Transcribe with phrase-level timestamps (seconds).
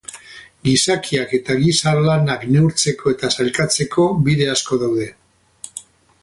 [0.67, 5.07] Gizakiak eta giza lanak neurtzeko eta sailkatzeko bide asko daude.